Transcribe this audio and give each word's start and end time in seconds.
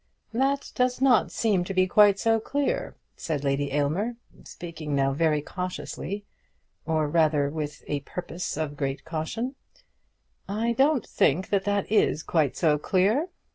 "That 0.33 0.71
does 0.73 0.99
not 0.99 1.31
seem 1.31 1.63
to 1.63 1.75
be 1.75 1.85
quite 1.85 2.17
so 2.17 2.39
clear," 2.39 2.95
said 3.15 3.43
Lady 3.43 3.71
Aylmer, 3.71 4.15
speaking 4.45 4.95
now 4.95 5.13
very 5.13 5.43
cautiously, 5.43 6.25
or 6.87 7.07
rather 7.07 7.51
with 7.51 7.83
a 7.85 7.99
purpose 7.99 8.57
of 8.57 8.75
great 8.77 9.05
caution; 9.05 9.53
"I 10.49 10.73
don't 10.73 11.05
think 11.05 11.49
that 11.49 11.65
that 11.65 11.91
is 11.91 12.23
quite 12.23 12.57
so 12.57 12.79
clear. 12.79 13.29